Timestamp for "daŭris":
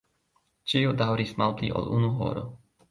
1.03-1.35